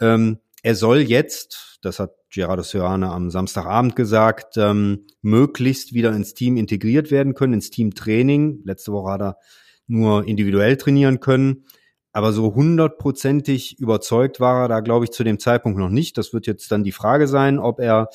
[0.00, 6.34] Ähm, er soll jetzt, das hat Gerardo Serrano am Samstagabend gesagt, ähm, möglichst wieder ins
[6.34, 8.62] Team integriert werden können, ins Teamtraining.
[8.64, 9.36] Letzte Woche hat er
[9.86, 11.64] nur individuell trainieren können.
[12.12, 16.16] Aber so hundertprozentig überzeugt war er da, glaube ich, zu dem Zeitpunkt noch nicht.
[16.16, 18.08] Das wird jetzt dann die Frage sein, ob er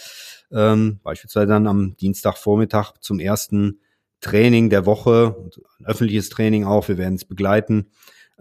[0.52, 3.80] ähm, beispielsweise dann am Dienstagvormittag zum ersten
[4.22, 5.50] Training der Woche,
[5.84, 7.88] öffentliches Training auch, wir werden es begleiten,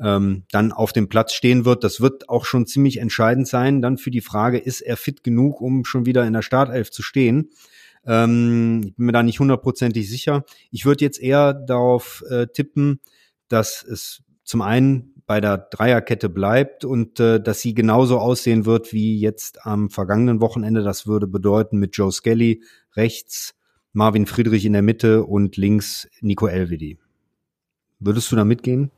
[0.02, 1.84] ähm, dann auf dem Platz stehen wird.
[1.84, 5.61] Das wird auch schon ziemlich entscheidend sein, dann für die Frage, ist er fit genug,
[5.61, 7.50] um schon wieder in der Startelf zu stehen?
[8.06, 10.44] Ähm, ich bin mir da nicht hundertprozentig sicher.
[10.70, 13.00] Ich würde jetzt eher darauf äh, tippen,
[13.48, 18.94] dass es zum einen bei der Dreierkette bleibt und äh, dass sie genauso aussehen wird
[18.94, 20.82] wie jetzt am vergangenen Wochenende.
[20.82, 22.62] Das würde bedeuten mit Joe Skelly
[22.96, 23.54] rechts,
[23.92, 26.98] Marvin Friedrich in der Mitte und links Nico Elvedi.
[28.00, 28.90] Würdest du da mitgehen?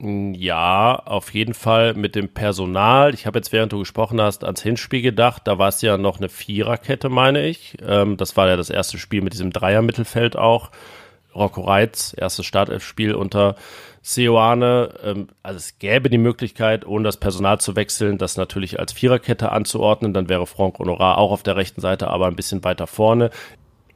[0.00, 3.14] Ja, auf jeden Fall mit dem Personal.
[3.14, 5.42] Ich habe jetzt, während du gesprochen hast, ans Hinspiel gedacht.
[5.46, 7.76] Da war es ja noch eine Viererkette, meine ich.
[7.84, 10.70] Ähm, das war ja das erste Spiel mit diesem Dreier-Mittelfeld auch.
[11.34, 13.56] Rocco Reitz, erstes Startelfspiel unter
[14.00, 14.94] Seoane.
[15.02, 19.50] Ähm, also es gäbe die Möglichkeit, ohne das Personal zu wechseln, das natürlich als Viererkette
[19.50, 20.14] anzuordnen.
[20.14, 23.30] Dann wäre Franck Honorar auch auf der rechten Seite, aber ein bisschen weiter vorne.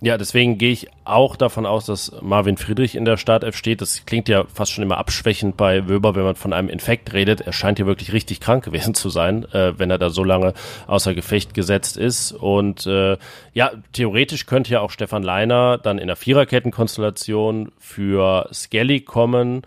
[0.04, 3.80] Ja, deswegen gehe ich auch davon aus, dass Marvin Friedrich in der Startelf steht.
[3.80, 7.42] Das klingt ja fast schon immer abschwächend bei Wöber, wenn man von einem Infekt redet.
[7.42, 10.54] Er scheint ja wirklich richtig krank gewesen zu sein, äh, wenn er da so lange
[10.88, 12.32] außer Gefecht gesetzt ist.
[12.32, 13.16] Und äh,
[13.52, 19.62] ja, theoretisch könnte ja auch Stefan Leiner dann in der Viererkettenkonstellation für Skelly kommen.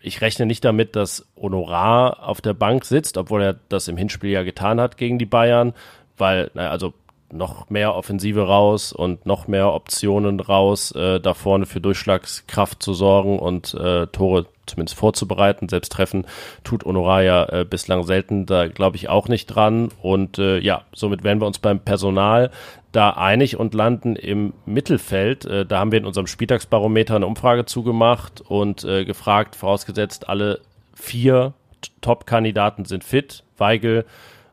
[0.00, 4.30] Ich rechne nicht damit, dass Honorar auf der Bank sitzt, obwohl er das im Hinspiel
[4.30, 5.74] ja getan hat gegen die Bayern,
[6.16, 6.94] weil, naja, also
[7.34, 12.94] noch mehr Offensive raus und noch mehr Optionen raus, äh, da vorne für Durchschlagskraft zu
[12.94, 15.68] sorgen und äh, Tore zumindest vorzubereiten.
[15.68, 16.26] Selbst treffen
[16.62, 19.90] tut Honorar ja äh, bislang selten, da glaube ich auch nicht dran.
[20.00, 22.50] Und äh, ja, somit werden wir uns beim Personal
[22.92, 25.44] da einig und landen im Mittelfeld.
[25.44, 30.60] Äh, da haben wir in unserem Spieltagsbarometer eine Umfrage zugemacht und äh, gefragt, vorausgesetzt alle
[30.94, 31.52] vier
[32.00, 33.42] Top-Kandidaten sind fit.
[33.58, 34.04] Weigel,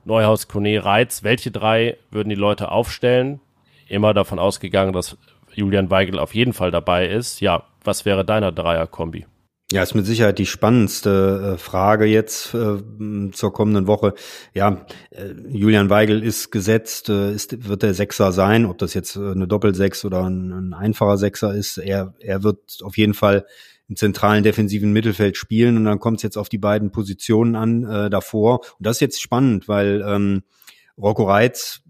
[0.06, 1.24] Neuhaus, Kone, Reitz.
[1.24, 3.40] Welche drei würden die Leute aufstellen?
[3.88, 5.18] Immer davon ausgegangen, dass
[5.54, 7.42] Julian Weigel auf jeden Fall dabei ist.
[7.42, 9.26] Ja, was wäre deiner Dreier-Kombi?
[9.72, 14.14] Ja, ist mit Sicherheit die spannendste äh, Frage jetzt äh, zur kommenden Woche.
[14.54, 19.16] Ja, äh, Julian Weigel ist gesetzt, äh, ist, wird der Sechser sein, ob das jetzt
[19.16, 21.78] eine Doppelsechs oder ein, ein einfacher Sechser ist.
[21.78, 23.46] Er, er wird auf jeden Fall
[23.92, 27.84] im zentralen defensiven Mittelfeld spielen und dann kommt es jetzt auf die beiden Positionen an
[27.84, 28.62] äh, davor.
[28.78, 30.44] Und das ist jetzt spannend, weil ähm,
[30.98, 31.82] Rocco Reitz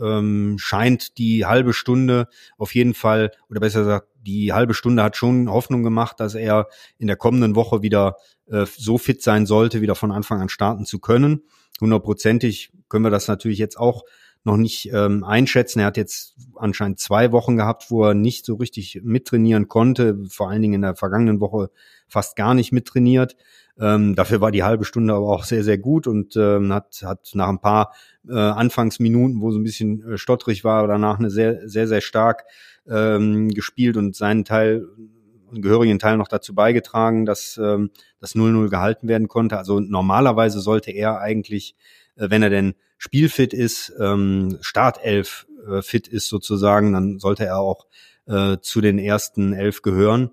[0.00, 5.16] ähm, scheint die halbe Stunde auf jeden Fall, oder besser gesagt, die halbe Stunde hat
[5.16, 8.14] schon Hoffnung gemacht, dass er in der kommenden Woche wieder
[8.46, 11.42] äh, so fit sein sollte, wieder von Anfang an starten zu können.
[11.80, 14.04] Hundertprozentig können wir das natürlich jetzt auch
[14.44, 15.80] noch nicht ähm, einschätzen.
[15.80, 20.48] Er hat jetzt anscheinend zwei Wochen gehabt, wo er nicht so richtig mittrainieren konnte, vor
[20.48, 21.70] allen Dingen in der vergangenen Woche
[22.08, 23.36] fast gar nicht mittrainiert.
[23.78, 27.30] Ähm, dafür war die halbe Stunde aber auch sehr, sehr gut und ähm, hat, hat
[27.34, 27.92] nach ein paar
[28.28, 32.44] äh, Anfangsminuten, wo so ein bisschen äh, stottrig war, danach eine sehr, sehr, sehr stark
[32.88, 34.86] ähm, gespielt und seinen Teil,
[35.50, 39.56] einen gehörigen Teil noch dazu beigetragen, dass ähm, das 0-0 gehalten werden konnte.
[39.56, 41.74] Also normalerweise sollte er eigentlich,
[42.16, 47.58] äh, wenn er denn spielfit ist, ähm, Startelf äh, fit ist sozusagen, dann sollte er
[47.58, 47.86] auch
[48.26, 50.32] äh, zu den ersten elf gehören.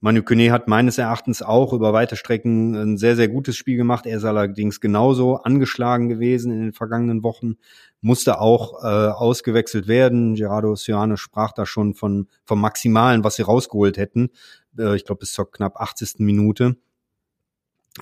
[0.00, 4.06] Manu Kone hat meines Erachtens auch über weite Strecken ein sehr, sehr gutes Spiel gemacht.
[4.06, 7.56] Er ist allerdings genauso angeschlagen gewesen in den vergangenen Wochen,
[8.00, 10.36] musste auch äh, ausgewechselt werden.
[10.36, 14.30] Gerardo Ciano sprach da schon von vom Maximalen, was sie rausgeholt hätten.
[14.78, 16.20] Äh, ich glaube bis zur knapp 80.
[16.20, 16.78] Minute.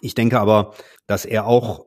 [0.03, 0.75] Ich denke aber,
[1.09, 1.87] dass er auch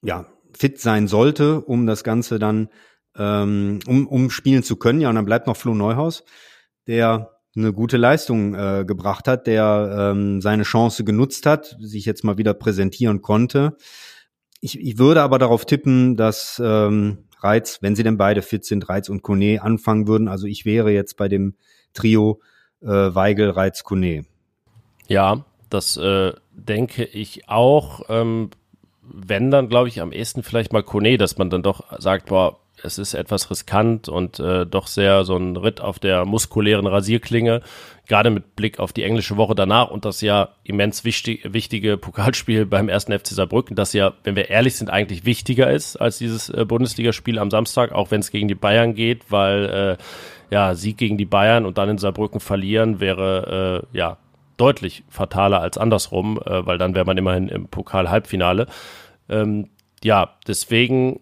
[0.00, 0.24] ja
[0.56, 2.68] fit sein sollte, um das Ganze dann,
[3.16, 5.00] ähm, um, um spielen zu können.
[5.00, 6.24] Ja, und dann bleibt noch Flo Neuhaus,
[6.86, 12.22] der eine gute Leistung äh, gebracht hat, der ähm, seine Chance genutzt hat, sich jetzt
[12.22, 13.76] mal wieder präsentieren konnte.
[14.60, 18.88] Ich, ich würde aber darauf tippen, dass ähm, Reiz, wenn sie denn beide fit sind,
[18.88, 20.28] Reiz und Kone anfangen würden.
[20.28, 21.54] Also ich wäre jetzt bei dem
[21.94, 22.40] Trio
[22.82, 24.26] äh, Weigel, Reiz, Kone.
[25.08, 28.02] Ja, das äh, denke ich auch.
[28.08, 28.50] Ähm,
[29.12, 32.58] wenn dann, glaube ich, am ehesten vielleicht mal Kone, dass man dann doch sagt, boah,
[32.82, 37.62] es ist etwas riskant und äh, doch sehr so ein Ritt auf der muskulären Rasierklinge,
[38.06, 42.66] gerade mit Blick auf die englische Woche danach und das ja immens wichtig, wichtige Pokalspiel
[42.66, 46.48] beim ersten FC Saarbrücken, das ja, wenn wir ehrlich sind, eigentlich wichtiger ist als dieses
[46.48, 50.02] äh, Bundesligaspiel am Samstag, auch wenn es gegen die Bayern geht, weil äh,
[50.54, 54.16] ja, Sieg gegen die Bayern und dann in Saarbrücken verlieren wäre äh, ja
[54.60, 58.66] deutlich fataler als andersrum, äh, weil dann wäre man immerhin im Pokal-Halbfinale.
[59.28, 59.70] Ähm,
[60.02, 61.20] ja, deswegen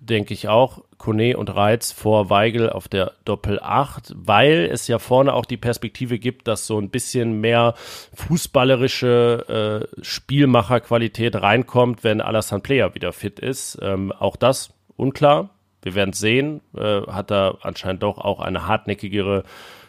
[0.00, 4.98] denke ich auch, Kone und Reiz vor Weigel auf der Doppel 8, weil es ja
[4.98, 7.74] vorne auch die Perspektive gibt, dass so ein bisschen mehr
[8.14, 13.78] fußballerische äh, Spielmacherqualität reinkommt, wenn Alassane Player wieder fit ist.
[13.82, 15.50] Ähm, auch das unklar.
[15.82, 16.60] Wir werden sehen.
[16.76, 19.42] Äh, hat er anscheinend doch auch eine hartnäckigere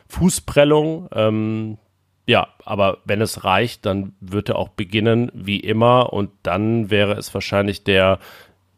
[0.08, 1.10] Fußprellung.
[1.14, 1.78] Ähm,
[2.26, 7.14] ja, aber wenn es reicht, dann wird er auch beginnen wie immer und dann wäre
[7.14, 8.20] es wahrscheinlich der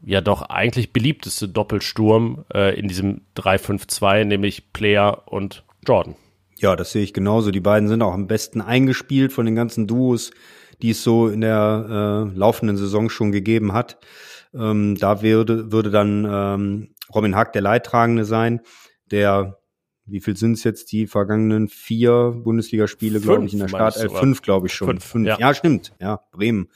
[0.04, 6.16] ja doch eigentlich beliebteste Doppelsturm äh, in diesem 3-5-2, nämlich Player und Jordan.
[6.58, 7.52] Ja, das sehe ich genauso.
[7.52, 10.32] Die beiden sind auch am besten eingespielt von den ganzen Duos,
[10.82, 13.98] die es so in der äh, laufenden Saison schon gegeben hat.
[14.54, 18.62] Ähm, da würde, würde dann ähm, Robin Hack der Leidtragende sein,
[19.12, 19.58] der
[20.06, 24.14] wie viel sind es jetzt die vergangenen vier Bundesligaspiele, glaube ich, in der Startelf?
[24.18, 24.88] Fünf, glaube ich schon.
[24.88, 25.28] Fünf, fünf.
[25.28, 25.40] Ja.
[25.40, 25.54] ja.
[25.54, 25.94] stimmt.
[26.00, 26.70] Ja, Bremen.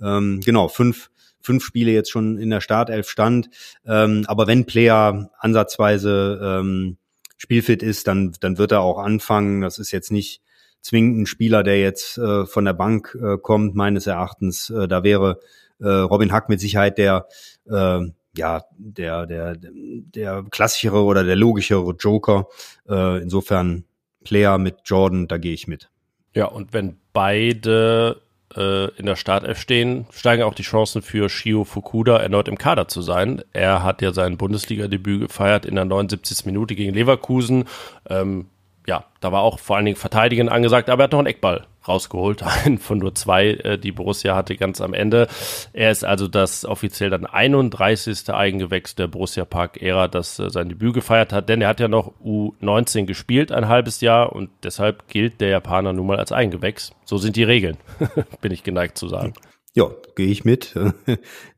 [0.00, 3.50] Ähm, genau, fünf, fünf Spiele jetzt schon in der Startelf stand.
[3.86, 6.96] Ähm, aber wenn Player ansatzweise ähm,
[7.36, 9.60] spielfit ist, dann, dann wird er auch anfangen.
[9.60, 10.42] Das ist jetzt nicht
[10.80, 14.70] zwingend ein Spieler, der jetzt äh, von der Bank äh, kommt, meines Erachtens.
[14.70, 15.38] Äh, da wäre
[15.80, 17.26] äh, Robin Hack mit Sicherheit der
[17.66, 18.00] äh,
[18.36, 22.46] ja, der, der, der klassischere oder der logischere Joker.
[22.88, 23.84] Äh, insofern
[24.24, 25.90] Player mit Jordan, da gehe ich mit.
[26.34, 28.22] Ja, und wenn beide
[28.56, 32.88] äh, in der Startelf stehen, steigen auch die Chancen für Shio Fukuda erneut im Kader
[32.88, 33.42] zu sein.
[33.52, 36.46] Er hat ja sein Bundesliga-Debüt gefeiert in der 79.
[36.46, 37.64] Minute gegen Leverkusen.
[38.08, 38.46] Ähm,
[38.86, 41.66] ja, da war auch vor allen Dingen Verteidigen angesagt, aber er hat noch einen Eckball
[41.86, 45.28] rausgeholt, einen von nur zwei, äh, die Borussia hatte ganz am Ende.
[45.72, 48.30] Er ist also das offiziell dann 31.
[48.30, 52.12] Eigengewächs der Borussia Park-Ära, das äh, sein Debüt gefeiert hat, denn er hat ja noch
[52.24, 56.92] U19 gespielt, ein halbes Jahr und deshalb gilt der Japaner nun mal als Eigengewächs.
[57.04, 57.76] So sind die Regeln,
[58.40, 59.34] bin ich geneigt zu sagen.
[59.74, 60.74] Ja, gehe ich mit.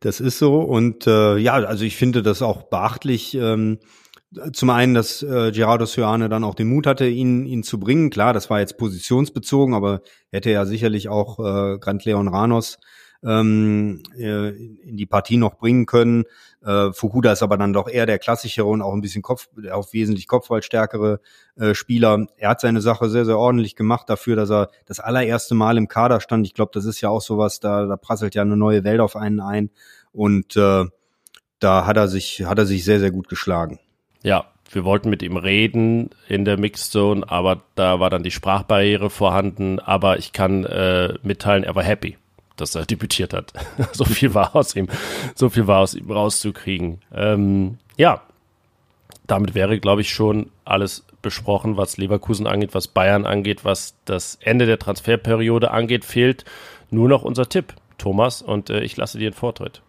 [0.01, 0.61] Das ist so.
[0.61, 3.35] Und äh, ja, also ich finde das auch beachtlich.
[3.35, 3.79] Ähm,
[4.53, 8.11] zum einen, dass äh, Gerardo Sioane dann auch den Mut hatte, ihn, ihn zu bringen.
[8.11, 12.79] Klar, das war jetzt positionsbezogen, aber hätte ja sicherlich auch äh, Grant Leon Ranos
[13.25, 16.25] ähm, äh, in die Partie noch bringen können.
[16.65, 19.93] Äh, Fukuda ist aber dann doch eher der klassischere und auch ein bisschen Kopf, auch
[19.93, 21.21] wesentlich kopfballstärkere
[21.57, 22.27] äh, Spieler.
[22.37, 25.89] Er hat seine Sache sehr, sehr ordentlich gemacht dafür, dass er das allererste Mal im
[25.89, 26.47] Kader stand.
[26.47, 29.17] Ich glaube, das ist ja auch sowas, da, da prasselt ja eine neue Welt auf
[29.17, 29.71] einen ein.
[30.13, 30.85] Und äh,
[31.61, 33.81] da hat er sich, hat er sich sehr, sehr gut geschlagen.
[34.25, 39.11] Ja, wir wollten mit ihm reden in der Mixzone, aber da war dann die Sprachbarriere
[39.11, 39.79] vorhanden.
[39.79, 42.17] Aber ich kann äh, mitteilen, er war happy,
[42.57, 43.53] dass er debütiert hat.
[43.93, 44.89] so viel war aus ihm,
[45.35, 47.01] so viel war aus ihm rauszukriegen.
[47.15, 48.23] Ähm, ja,
[49.27, 54.39] damit wäre, glaube ich, schon alles besprochen, was Leverkusen angeht, was Bayern angeht, was das
[54.41, 56.05] Ende der Transferperiode angeht.
[56.05, 56.45] Fehlt
[56.91, 59.83] nur noch unser Tipp, Thomas, und äh, ich lasse dir den Vortritt.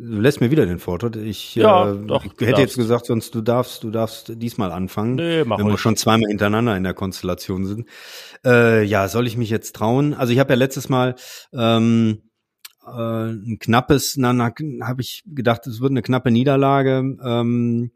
[0.00, 1.16] Du lässt mir wieder den Vortritt.
[1.16, 2.60] Ich, ja, äh, doch, ich hätte darfst.
[2.60, 6.28] jetzt gesagt, sonst du darfst, du darfst diesmal anfangen, nee, mach wenn wir schon zweimal
[6.28, 7.88] hintereinander in der Konstellation sind.
[8.44, 10.14] Äh, ja, soll ich mich jetzt trauen?
[10.14, 11.16] Also ich habe ja letztes Mal
[11.52, 12.22] ähm,
[12.86, 17.16] äh, ein knappes, dann habe ich gedacht, es wird eine knappe Niederlage.
[17.24, 17.90] Ähm,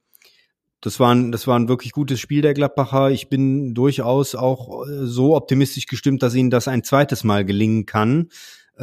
[0.80, 3.12] das war, ein, das war ein wirklich gutes Spiel der Gladbacher.
[3.12, 7.86] Ich bin durchaus auch äh, so optimistisch gestimmt, dass ihnen das ein zweites Mal gelingen
[7.86, 8.28] kann.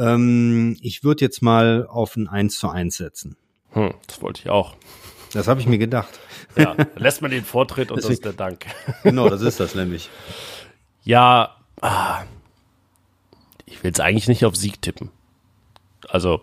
[0.00, 3.36] Ähm, ich würde jetzt mal auf ein 1 zu 1 setzen.
[3.72, 4.74] Hm, das wollte ich auch.
[5.32, 6.18] Das habe ich mir gedacht.
[6.56, 8.66] Ja, lässt man den Vortritt und Deswegen, das ist der Dank.
[9.04, 10.10] Genau, das ist das nämlich.
[11.04, 12.22] Ja, ah,
[13.66, 15.10] ich will es eigentlich nicht auf Sieg tippen.
[16.08, 16.42] Also,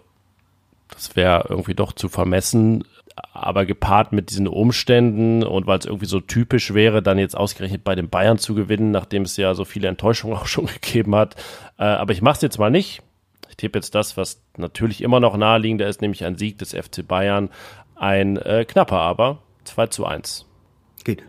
[0.89, 2.85] das wäre irgendwie doch zu vermessen,
[3.33, 7.83] aber gepaart mit diesen Umständen und weil es irgendwie so typisch wäre, dann jetzt ausgerechnet
[7.83, 11.35] bei den Bayern zu gewinnen, nachdem es ja so viele Enttäuschungen auch schon gegeben hat.
[11.77, 13.01] Äh, aber ich mache es jetzt mal nicht.
[13.49, 17.07] Ich tippe jetzt das, was natürlich immer noch naheliegender ist, nämlich ein Sieg des FC
[17.07, 17.49] Bayern.
[17.95, 20.45] Ein äh, knapper aber 2 zu 1.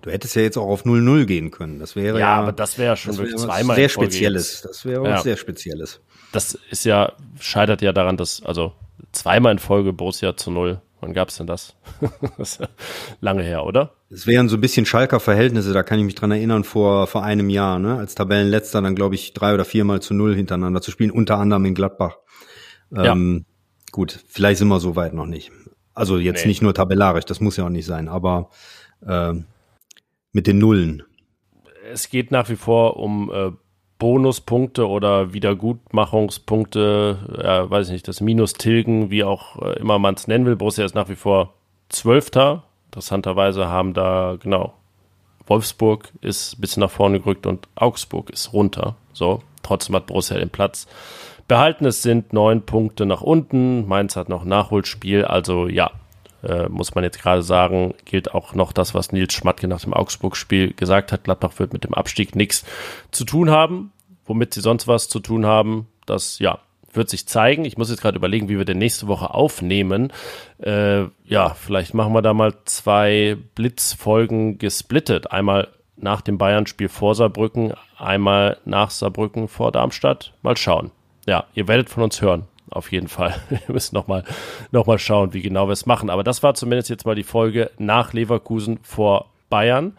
[0.02, 1.78] Du hättest ja jetzt auch auf 0-0 gehen können.
[1.78, 4.62] Das wäre ja, ja aber das wäre ja schon wirklich zweimal sehr Spezielles.
[4.62, 5.14] Das wäre ja.
[5.14, 6.00] was sehr Spezielles.
[6.32, 8.72] Das ist ja scheitert ja daran, dass also
[9.12, 10.80] zweimal in Folge Borussia zu null.
[11.00, 11.76] Wann gab's denn das?
[12.38, 12.68] das ja
[13.20, 13.94] lange her, oder?
[14.10, 17.22] Es wären so ein bisschen Schalker Verhältnisse, da kann ich mich dran erinnern, vor, vor
[17.22, 17.96] einem Jahr, ne?
[17.96, 21.64] als Tabellenletzter dann, glaube ich, drei oder viermal zu null hintereinander zu spielen, unter anderem
[21.66, 22.18] in Gladbach.
[22.94, 23.54] Ähm, ja.
[23.92, 25.52] Gut, vielleicht sind wir so weit noch nicht.
[25.94, 26.48] Also jetzt nee.
[26.48, 28.50] nicht nur tabellarisch, das muss ja auch nicht sein, aber
[29.06, 29.34] äh,
[30.32, 31.02] mit den Nullen.
[31.90, 33.50] Es geht nach wie vor um äh,
[33.98, 40.14] Bonuspunkte oder Wiedergutmachungspunkte, ja, weiß ich nicht, das Minus tilgen, wie auch äh, immer man
[40.14, 40.56] es nennen will.
[40.56, 41.54] Borussia ist nach wie vor
[41.88, 42.62] Zwölfter.
[42.86, 44.74] Interessanterweise haben da, genau,
[45.46, 48.96] Wolfsburg ist ein bisschen nach vorne gerückt und Augsburg ist runter.
[49.12, 50.86] So, trotzdem hat Borussia den Platz
[51.48, 51.86] behalten.
[51.86, 53.88] Es sind neun Punkte nach unten.
[53.88, 55.24] Mainz hat noch Nachholspiel.
[55.24, 55.90] Also ja,
[56.42, 59.94] äh, muss man jetzt gerade sagen, gilt auch noch das, was Nils Schmatke nach dem
[59.94, 61.24] Augsburg-Spiel gesagt hat.
[61.24, 62.64] Gladbach wird mit dem Abstieg nichts
[63.10, 63.92] zu tun haben.
[64.24, 66.58] Womit sie sonst was zu tun haben, das ja
[66.92, 67.64] wird sich zeigen.
[67.64, 70.12] Ich muss jetzt gerade überlegen, wie wir denn nächste Woche aufnehmen.
[70.58, 75.30] Äh, ja, vielleicht machen wir da mal zwei Blitzfolgen gesplittet.
[75.30, 80.32] Einmal nach dem Bayern-Spiel vor Saarbrücken, einmal nach Saarbrücken vor Darmstadt.
[80.42, 80.90] Mal schauen
[81.28, 82.44] ja, ihr werdet von uns hören.
[82.70, 83.34] Auf jeden Fall.
[83.48, 84.24] Wir müssen nochmal
[84.70, 86.10] noch mal schauen, wie genau wir es machen.
[86.10, 89.96] Aber das war zumindest jetzt mal die Folge nach Leverkusen vor Bayern.